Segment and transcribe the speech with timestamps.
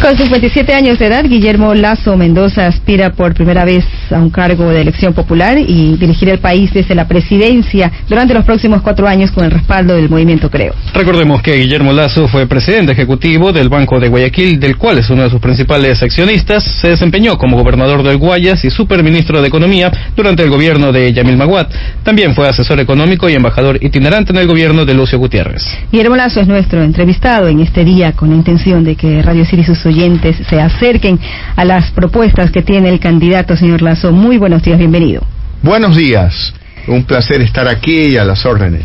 [0.00, 4.68] Con 57 años de edad, Guillermo Lazo Mendoza aspira por primera vez a un cargo
[4.70, 9.32] de elección popular y dirigir el país desde la presidencia durante los próximos cuatro años
[9.32, 10.74] con el respaldo del movimiento Creo.
[10.94, 15.22] Recordemos que Guillermo Lazo fue presidente ejecutivo del Banco de Guayaquil, del cual es uno
[15.22, 16.62] de sus principales accionistas.
[16.62, 21.36] Se desempeñó como gobernador del Guayas y superministro de Economía durante el gobierno de Yamil
[21.36, 21.72] Maguat.
[22.04, 25.64] También fue asesor económico y embajador itinerante en el gobierno de Lucio Gutiérrez.
[25.90, 29.85] Guillermo Lazo es nuestro entrevistado en este día con la intención de que Radio sus
[29.86, 31.18] oyentes se acerquen
[31.56, 34.12] a las propuestas que tiene el candidato, señor Lazo.
[34.12, 35.22] Muy buenos días, bienvenido.
[35.62, 36.54] Buenos días.
[36.88, 38.84] Un placer estar aquí y a las órdenes.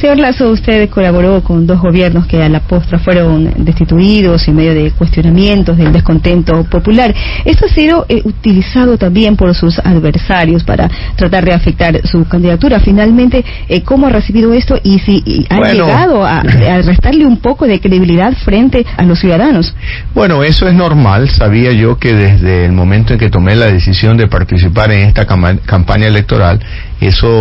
[0.00, 4.72] Señor Lazo, usted colaboró con dos gobiernos que a la postra fueron destituidos en medio
[4.72, 7.14] de cuestionamientos del descontento popular.
[7.44, 12.80] Esto ha sido eh, utilizado también por sus adversarios para tratar de afectar su candidatura.
[12.80, 17.66] Finalmente, eh, ¿cómo ha recibido esto y si ha llegado a, a, restarle un poco
[17.66, 19.74] de credibilidad frente a los ciudadanos?
[20.14, 21.28] Bueno, eso es normal.
[21.28, 25.26] Sabía yo que desde el momento en que tomé la decisión de participar en esta
[25.26, 26.60] campaña electoral,
[27.00, 27.39] eso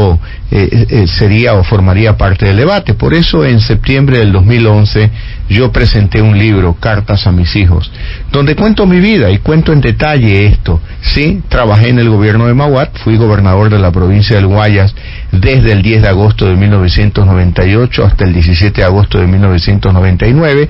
[0.52, 2.94] eh, eh, sería o formaría parte del debate.
[2.94, 5.12] Por eso en septiembre del 2011
[5.50, 7.92] yo presenté un libro, Cartas a mis hijos,
[8.32, 10.80] donde cuento mi vida y cuento en detalle esto.
[11.02, 14.94] Sí, trabajé en el gobierno de Maguat, fui gobernador de la provincia del Guayas
[15.32, 20.70] desde el 10 de agosto de 1998 hasta el 17 de agosto de 1999.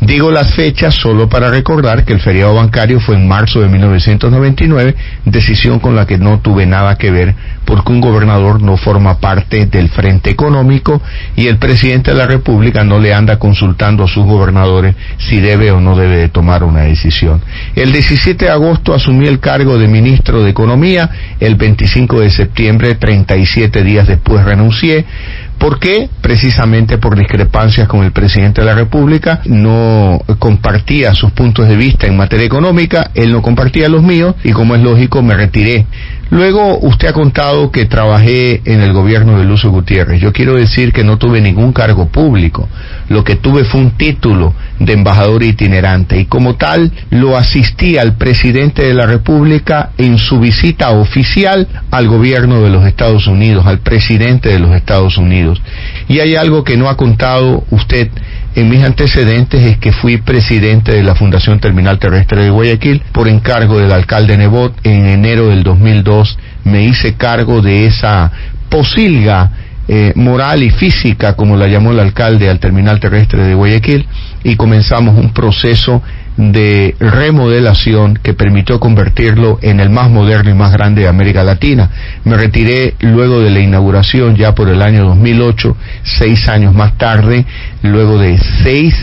[0.00, 4.94] Digo las fechas solo para recordar que el feriado bancario fue en marzo de 1999,
[5.24, 7.34] decisión con la que no tuve nada que ver
[7.66, 11.02] porque un gobernador no forma parte del frente económico
[11.34, 15.72] y el presidente de la República no le anda consultando a sus gobernadores si debe
[15.72, 17.42] o no debe de tomar una decisión.
[17.74, 22.94] El 17 de agosto asumí el cargo de ministro de Economía, el 25 de septiembre,
[22.94, 25.04] 37 días después renuncié.
[25.58, 26.08] ¿Por qué?
[26.20, 29.40] Precisamente por discrepancias con el presidente de la República.
[29.46, 34.52] No compartía sus puntos de vista en materia económica, él no compartía los míos y
[34.52, 35.86] como es lógico me retiré.
[36.30, 40.20] Luego usted ha contado que trabajé en el gobierno de Lucio Gutiérrez.
[40.20, 42.68] Yo quiero decir que no tuve ningún cargo público.
[43.08, 48.16] Lo que tuve fue un título de embajador itinerante y como tal lo asistí al
[48.16, 53.78] presidente de la República en su visita oficial al gobierno de los Estados Unidos, al
[53.78, 55.62] presidente de los Estados Unidos.
[56.08, 58.10] Y hay algo que no ha contado usted
[58.56, 63.28] en mis antecedentes es que fui presidente de la Fundación Terminal Terrestre de Guayaquil por
[63.28, 64.74] encargo del alcalde Nebot.
[64.82, 68.32] En enero del 2002 me hice cargo de esa
[68.70, 69.50] posilga
[69.88, 74.06] eh, moral y física, como la llamó el alcalde al terminal terrestre de Guayaquil,
[74.42, 76.02] y comenzamos un proceso
[76.36, 81.90] de remodelación que permitió convertirlo en el más moderno y más grande de América Latina.
[82.24, 87.46] Me retiré luego de la inauguración ya por el año 2008, seis años más tarde,
[87.82, 88.94] luego de seis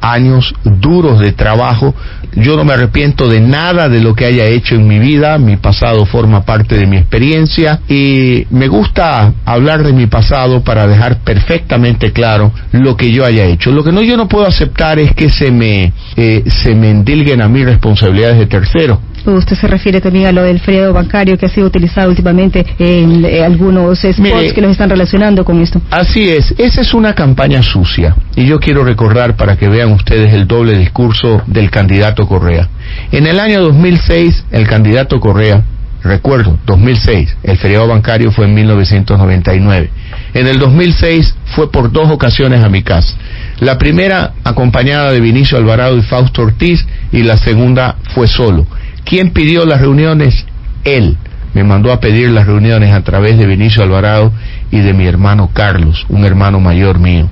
[0.00, 1.94] años duros de trabajo.
[2.34, 5.56] Yo no me arrepiento de nada de lo que haya hecho en mi vida, mi
[5.56, 11.18] pasado forma parte de mi experiencia y me gusta hablar de mi pasado para dejar
[11.22, 13.72] perfectamente claro lo que yo haya hecho.
[13.72, 17.42] Lo que no yo no puedo aceptar es que se me eh, se me endilguen
[17.42, 18.98] a mí responsabilidades de terceros.
[19.26, 23.24] Usted se refiere también a lo del feriado bancario que ha sido utilizado últimamente en
[23.24, 25.80] eh, algunos spots que nos están relacionando con esto.
[25.90, 28.14] Así es, esa es una campaña sucia.
[28.36, 32.68] Y yo quiero recordar para que vean ustedes el doble discurso del candidato Correa.
[33.12, 35.62] En el año 2006, el candidato Correa,
[36.02, 39.90] recuerdo, 2006, el feriado bancario fue en 1999.
[40.34, 43.16] En el 2006 fue por dos ocasiones a mi casa.
[43.60, 48.66] La primera acompañada de Vinicio Alvarado y Fausto Ortiz y la segunda fue solo.
[49.08, 50.44] ¿Quién pidió las reuniones?
[50.84, 51.16] Él.
[51.54, 54.32] Me mandó a pedir las reuniones a través de Vinicio Alvarado
[54.70, 57.26] y de mi hermano Carlos, un hermano mayor mío.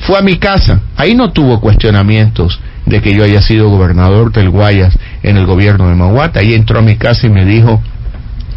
[0.00, 4.50] Fue a mi casa, ahí no tuvo cuestionamientos de que yo haya sido gobernador del
[4.50, 7.80] Guayas en el gobierno de Maguata, ahí entró a mi casa y me dijo,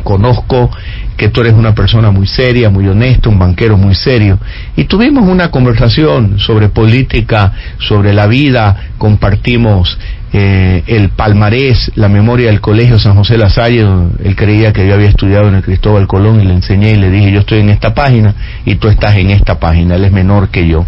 [0.04, 0.72] conozco
[1.18, 4.40] que tú eres una persona muy seria, muy honesta, un banquero muy serio.
[4.76, 9.98] Y tuvimos una conversación sobre política, sobre la vida, compartimos
[10.38, 13.86] eh, el palmarés, la memoria del colegio San José Lasalle,
[14.22, 17.10] él creía que yo había estudiado en el Cristóbal Colón y le enseñé y le
[17.10, 18.36] dije, yo estoy en esta página
[18.66, 20.86] y tú estás en esta página, él es menor que yo.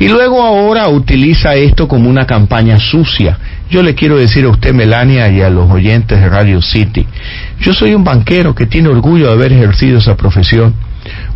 [0.00, 3.38] Y luego ahora utiliza esto como una campaña sucia.
[3.70, 7.06] Yo le quiero decir a usted, Melania, y a los oyentes de Radio City,
[7.62, 10.74] yo soy un banquero que tiene orgullo de haber ejercido esa profesión,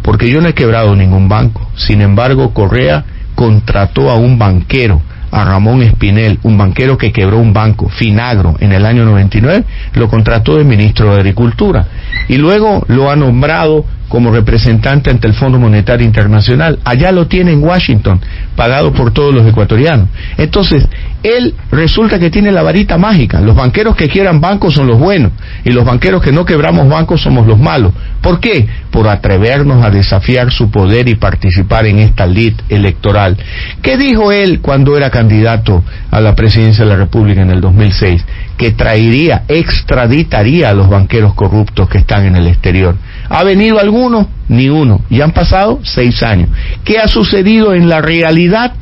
[0.02, 1.70] porque yo no he quebrado ningún banco.
[1.76, 5.00] Sin embargo, Correa contrató a un banquero
[5.30, 9.64] a Ramón Espinel, un banquero que quebró un banco, Finagro, en el año 99,
[9.94, 11.86] lo contrató de ministro de Agricultura
[12.28, 16.78] y luego lo ha nombrado como representante ante el Fondo Monetario Internacional.
[16.84, 18.20] Allá lo tiene en Washington,
[18.54, 20.08] pagado por todos los ecuatorianos.
[20.36, 20.86] Entonces,
[21.22, 23.40] él resulta que tiene la varita mágica.
[23.40, 25.32] Los banqueros que quieran bancos son los buenos
[25.64, 27.92] y los banqueros que no quebramos bancos somos los malos.
[28.20, 28.66] ¿Por qué?
[28.90, 33.36] Por atrevernos a desafiar su poder y participar en esta lid electoral.
[33.82, 38.24] ¿Qué dijo él cuando era candidato a la presidencia de la República en el 2006?
[38.56, 42.96] Que traería, extraditaría a los banqueros corruptos que están en el exterior.
[43.28, 44.28] ¿Ha venido alguno?
[44.48, 45.00] Ni uno.
[45.10, 46.48] Y han pasado seis años.
[46.84, 48.74] ¿Qué ha sucedido en la realidad?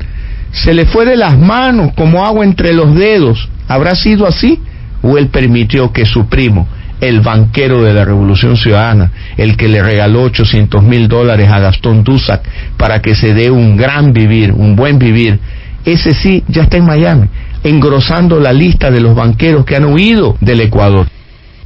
[0.51, 3.49] Se le fue de las manos como agua entre los dedos.
[3.67, 4.59] ¿Habrá sido así?
[5.01, 6.67] ¿O él permitió que su primo,
[7.01, 12.03] el banquero de la Revolución Ciudadana, el que le regaló 800 mil dólares a Gastón
[12.03, 12.41] Dusac
[12.77, 15.39] para que se dé un gran vivir, un buen vivir,
[15.83, 17.27] ese sí ya está en Miami,
[17.63, 21.07] engrosando la lista de los banqueros que han huido del Ecuador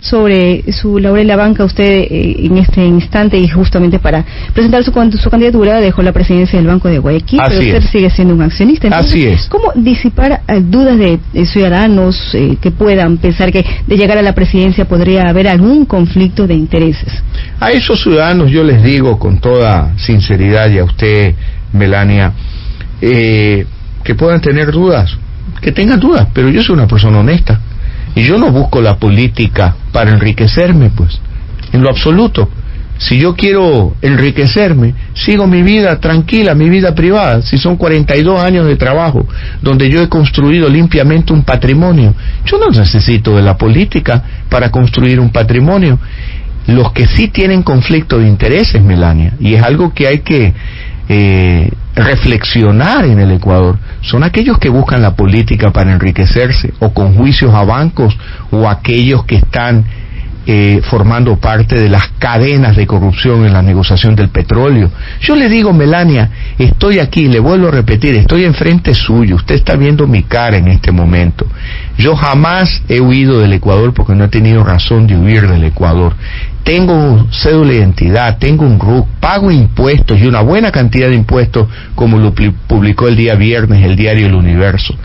[0.01, 4.24] sobre su labor en la banca, usted eh, en este instante y justamente para
[4.54, 8.34] presentar su, su candidatura dejó la presidencia del Banco de Guayaquil, pero usted sigue siendo
[8.34, 8.88] un accionista.
[8.90, 9.48] Así es.
[9.48, 14.34] ¿Cómo disipar eh, dudas de, ciudadanos eh, que puedan pensar que de llegar a la
[14.34, 17.22] presidencia podría haber algún conflicto de intereses?
[17.60, 21.36] A esos ciudadanos yo les digo con toda sinceridad y a usted,
[21.74, 22.31] Melania,
[23.01, 25.18] que puedan tener dudas,
[25.62, 27.60] que tengan dudas, pero yo soy una persona honesta
[28.19, 31.21] y yo no busco la política para enriquecerme, pues,
[31.71, 32.50] en lo absoluto.
[32.98, 37.42] Si yo quiero enriquecerme, sigo mi vida tranquila, mi vida privada.
[37.42, 39.25] Si son 42 años de trabajo
[39.62, 42.13] donde yo he construido limpiamente un patrimonio,
[42.44, 45.98] yo no necesito de la política para construir un patrimonio.
[46.68, 50.54] Los que sí tienen conflicto de intereses, Melania, y es algo que hay que
[51.07, 57.16] eh, reflexionar en el Ecuador son aquellos que buscan la política para enriquecerse o con
[57.16, 58.18] juicios a bancos
[58.51, 59.86] o aquellos que están
[60.51, 64.90] eh, formando parte de las cadenas de corrupción en la negociación del petróleo.
[65.22, 69.75] Yo le digo, Melania, estoy aquí, le vuelvo a repetir, estoy enfrente suyo, usted está
[69.75, 71.46] viendo mi cara en este momento.
[72.00, 76.16] Yo jamás he huido del Ecuador porque no he tenido razón de huir del Ecuador
[76.64, 81.68] tengo cédula de identidad, tengo un RUC, pago impuestos y una buena cantidad de impuestos,
[81.96, 84.96] como lo publicó el día viernes el diario El Universo.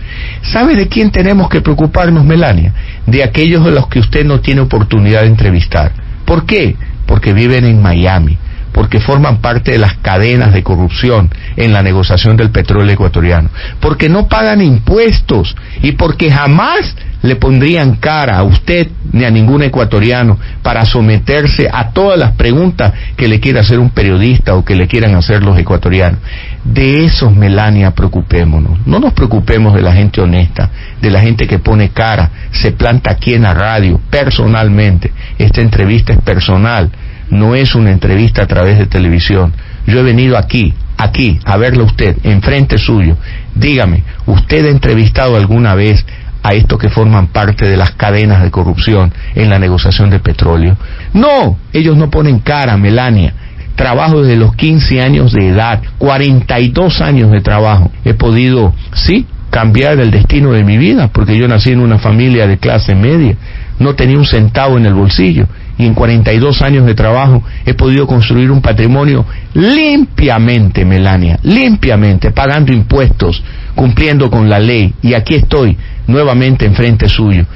[0.43, 2.73] ¿Sabe de quién tenemos que preocuparnos, Melania?
[3.07, 5.93] De aquellos de los que usted no tiene oportunidad de entrevistar.
[6.25, 6.77] ¿Por qué?
[7.07, 8.39] Porque viven en Miami,
[8.73, 14.09] porque forman parte de las cadenas de corrupción en la negociación del petróleo ecuatoriano, porque
[14.09, 20.39] no pagan impuestos y porque jamás le pondrían cara a usted ni a ningún ecuatoriano
[20.63, 24.87] para someterse a todas las preguntas que le quiera hacer un periodista o que le
[24.87, 26.21] quieran hacer los ecuatorianos.
[26.65, 28.87] De esos, Melania, preocupémonos.
[28.87, 30.69] No nos preocupemos de la gente honesta,
[31.01, 35.11] de la gente que pone cara, se planta aquí en la radio, personalmente.
[35.39, 36.91] Esta entrevista es personal,
[37.31, 39.55] no es una entrevista a través de televisión.
[39.87, 43.17] Yo he venido aquí, aquí, a verlo usted, enfrente suyo.
[43.55, 46.05] Dígame, ¿usted ha entrevistado alguna vez
[46.45, 50.77] a estos que forman parte de las cadenas de corrupción en la negociación de petróleo.
[51.15, 53.33] No, ellos no ponen cara, Melania.
[53.75, 57.91] Trabajo desde los 15 años de edad, 42 años de trabajo.
[58.05, 62.47] He podido, sí, cambiar el destino de mi vida, porque yo nací en una familia
[62.47, 63.37] de clase media,
[63.79, 65.47] no tenía un centavo en el bolsillo
[65.79, 69.25] y en 42 años de trabajo he podido construir un patrimonio
[69.55, 73.43] limpiamente, Melania, limpiamente, pagando impuestos,
[73.75, 74.95] cumpliendo con la ley.
[75.03, 75.77] Y aquí estoy,
[76.07, 77.47] nuevamente enfrente suyo.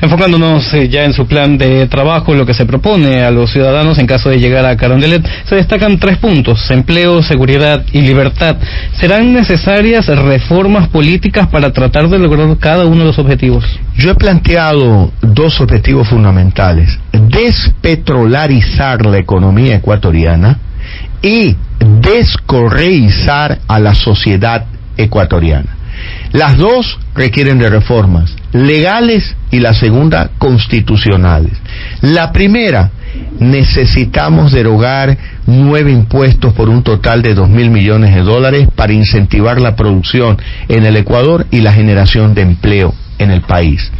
[0.00, 3.98] Enfocándonos eh, ya en su plan de trabajo, lo que se propone a los ciudadanos
[3.98, 8.56] en caso de llegar a Carondelet, se destacan tres puntos, empleo, seguridad y libertad.
[9.00, 13.64] ¿Serán necesarias reformas políticas para tratar de lograr cada uno de los objetivos?
[13.96, 20.58] Yo he planteado dos objetivos fundamentales, despetrolarizar la economía ecuatoriana
[21.22, 24.66] y descorreizar a la sociedad
[24.98, 25.75] ecuatoriana.
[26.32, 31.52] Las dos requieren de reformas legales y la segunda constitucionales.
[32.00, 32.90] La primera,
[33.38, 39.60] necesitamos derogar nueve impuestos por un total de dos mil millones de dólares para incentivar
[39.60, 40.38] la producción
[40.68, 43.90] en el Ecuador y la generación de empleo en el país.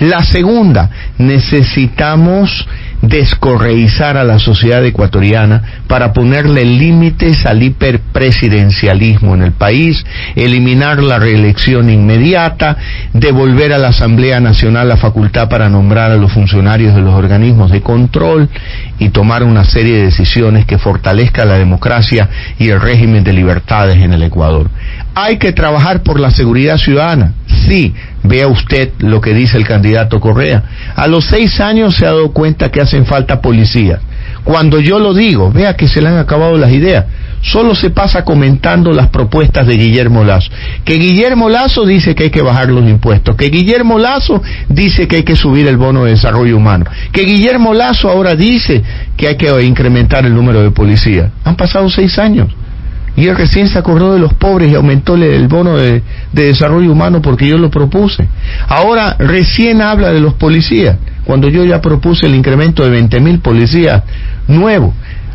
[0.00, 2.66] La segunda, necesitamos
[3.02, 10.04] descorreizar a la sociedad ecuatoriana para ponerle límites al hiperpresidencialismo en el país,
[10.36, 12.76] eliminar la reelección inmediata,
[13.12, 17.70] devolver a la Asamblea Nacional la facultad para nombrar a los funcionarios de los organismos
[17.70, 18.48] de control
[18.98, 22.28] y tomar una serie de decisiones que fortalezca la democracia
[22.58, 24.70] y el régimen de libertades en el Ecuador.
[25.14, 27.34] Hay que trabajar por la seguridad ciudadana,
[27.66, 27.92] sí,
[28.22, 30.62] vea usted lo que dice el candidato Correa.
[30.94, 34.00] A los seis años se ha dado cuenta que hacen falta policías.
[34.44, 37.04] Cuando yo lo digo, vea que se le han acabado las ideas.
[37.42, 40.50] Solo se pasa comentando las propuestas de Guillermo Lazo.
[40.84, 43.36] Que Guillermo Lazo dice que hay que bajar los impuestos.
[43.36, 46.86] Que Guillermo Lazo dice que hay que subir el bono de desarrollo humano.
[47.12, 48.82] Que Guillermo Lazo ahora dice
[49.16, 51.30] que hay que incrementar el número de policías.
[51.44, 52.48] Han pasado seis años.
[53.16, 56.02] Y él recién se acordó de los pobres y aumentó el bono de,
[56.32, 58.26] desarrollo humano porque yo lo propuse.
[58.68, 63.38] Ahora recién habla de los policías, cuando yo ya propuse el incremento de 20 mil
[63.40, 64.02] policías
[64.48, 64.94] nuevos.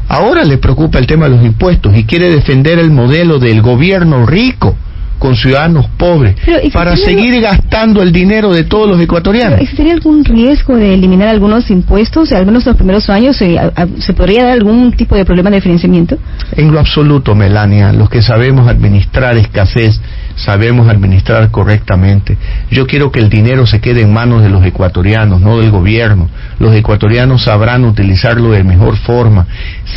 [0.10, 4.26] Ahora le preocupa el tema de los impuestos y quiere defender el modelo del gobierno
[4.26, 4.76] rico
[5.20, 6.36] con ciudadanos pobres
[6.74, 9.60] para seguir gastando el dinero de todos los ecuatorianos.
[9.60, 12.32] ¿Existiría algún riesgo de eliminar algunos impuestos?
[12.32, 13.60] Al menos los primeros años, eh,
[14.00, 16.18] ¿se podría dar algún tipo de problema de financiamiento?
[16.56, 17.92] En lo absoluto, Melania.
[17.92, 20.00] Los que sabemos administrar escasez,
[20.36, 22.38] sabemos administrar correctamente.
[22.70, 26.30] Yo quiero que el dinero se quede en manos de los ecuatorianos, no del gobierno.
[26.60, 29.48] Los ecuatorianos sabrán utilizarlo de mejor forma,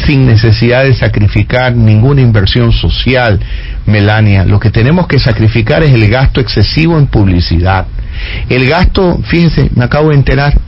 [0.07, 3.41] sin necesidad de sacrificar ninguna inversión social.
[3.87, 7.87] Melania, lo que tenemos que sacrificar es el gasto excesivo en publicidad.
[8.49, 10.59] El gasto, fíjense, me acabo de enterar,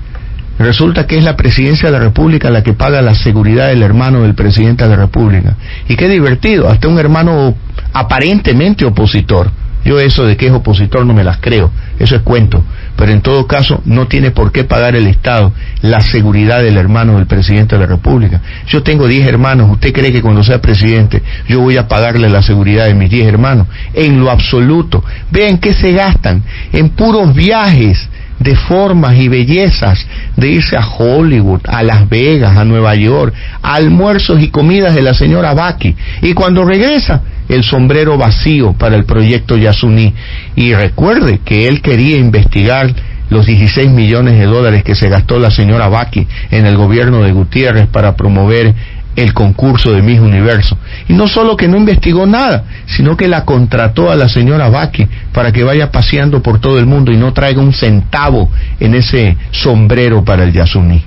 [0.59, 4.23] resulta que es la presidencia de la República la que paga la seguridad del hermano
[4.23, 5.57] del presidente de la República.
[5.89, 7.55] Y qué divertido, hasta un hermano
[7.93, 9.51] aparentemente opositor
[9.85, 12.65] yo eso de que es opositor no me las creo, eso es cuento.
[12.97, 17.17] Pero en todo caso no tiene por qué pagar el Estado la seguridad del hermano
[17.17, 18.41] del presidente de la República.
[18.67, 22.43] Yo tengo 10 hermanos, ¿usted cree que cuando sea presidente yo voy a pagarle la
[22.43, 23.67] seguridad de mis 10 hermanos?
[23.95, 25.05] En lo absoluto.
[25.31, 28.09] Vean qué se gastan en puros viajes
[28.43, 30.07] de formas y bellezas,
[30.37, 35.15] de irse a Hollywood, a Las Vegas, a Nueva York, almuerzos y comidas de la
[35.15, 35.95] señora Baki.
[36.23, 40.15] Y cuando regresa, el sombrero vacío para el proyecto Yasuní.
[40.57, 42.93] Y recuerde que él quería investigar
[43.31, 47.33] los 16 millones de dólares que se gastó la señora Baki en el gobierno de
[47.33, 48.75] Gutiérrez para promover
[49.17, 50.77] el concurso de Miss Universo.
[51.09, 55.07] Y no solo que no investigó nada, sino que la contrató a la señora Baki
[55.33, 58.51] para que vaya paseando por todo el mundo y no traiga un centavo
[58.81, 61.05] en ese sombrero para el Yasuní.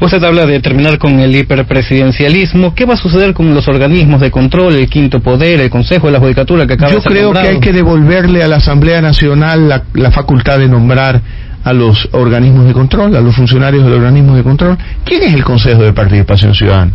[0.00, 2.74] Usted habla de terminar con el hiperpresidencialismo.
[2.74, 6.12] ¿Qué va a suceder con los organismos de control, el quinto poder, el Consejo de
[6.12, 9.00] la Judicatura que acaba Yo de ser creo que hay que devolverle a la Asamblea
[9.00, 11.20] Nacional la, la facultad de nombrar
[11.64, 14.76] a los organismos de control, a los funcionarios del organismo de control.
[15.04, 16.92] ¿Quién es el Consejo de Participación Ciudadana?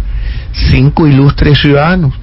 [0.69, 2.13] Cinco ilustres ciudadanos.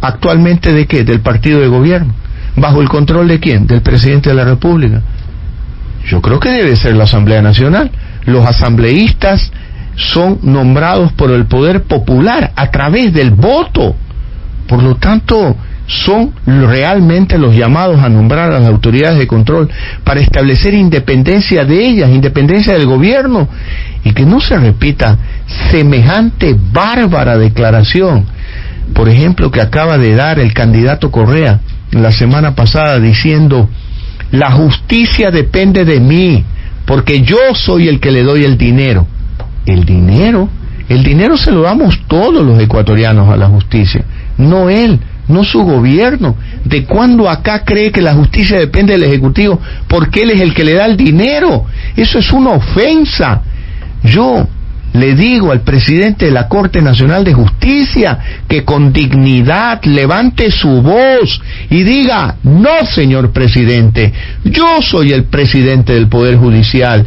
[0.00, 1.04] ¿Actualmente de qué?
[1.04, 2.14] Del partido de gobierno.
[2.56, 3.66] ¿Bajo el control de quién?
[3.66, 5.02] Del presidente de la República.
[6.06, 7.90] Yo creo que debe ser la Asamblea Nacional.
[8.24, 9.52] Los asambleístas
[9.96, 13.94] son nombrados por el poder popular a través del voto.
[14.66, 15.56] Por lo tanto,
[15.86, 19.68] son realmente los llamados a nombrar a las autoridades de control
[20.04, 23.48] para establecer independencia de ellas, independencia del gobierno,
[24.04, 25.18] y que no se repita
[25.70, 28.26] semejante bárbara declaración,
[28.94, 33.68] por ejemplo, que acaba de dar el candidato Correa la semana pasada diciendo,
[34.30, 36.44] la justicia depende de mí,
[36.86, 39.06] porque yo soy el que le doy el dinero
[39.66, 40.48] el dinero.
[40.88, 44.04] El dinero se lo damos todos los ecuatorianos a la justicia,
[44.36, 46.36] no él, no su gobierno.
[46.64, 49.60] ¿De cuándo acá cree que la justicia depende del Ejecutivo?
[49.88, 51.64] Porque él es el que le da el dinero.
[51.96, 53.42] Eso es una ofensa.
[54.02, 54.46] Yo
[54.92, 58.18] le digo al presidente de la Corte Nacional de Justicia
[58.48, 64.12] que con dignidad levante su voz y diga, no, señor presidente,
[64.44, 67.06] yo soy el presidente del Poder Judicial,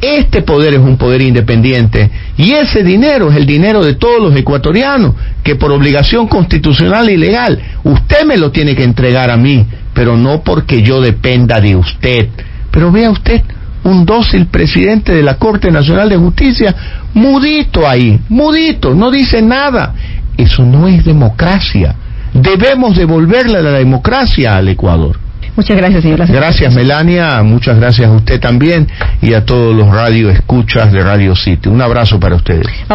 [0.00, 4.36] este poder es un poder independiente y ese dinero es el dinero de todos los
[4.36, 9.66] ecuatorianos que por obligación constitucional y legal usted me lo tiene que entregar a mí,
[9.92, 12.28] pero no porque yo dependa de usted.
[12.70, 13.42] Pero vea usted,
[13.84, 16.74] un dócil presidente de la Corte Nacional de Justicia,
[17.14, 19.94] mudito ahí, mudito, no dice nada.
[20.36, 21.94] Eso no es democracia.
[22.32, 25.18] Debemos devolverle la democracia al Ecuador.
[25.56, 26.26] Muchas gracias, señor.
[26.26, 27.40] Gracias, Melania.
[27.44, 28.88] Muchas gracias a usted también
[29.22, 31.68] y a todos los radio escuchas de Radio City.
[31.68, 32.66] Un abrazo para ustedes.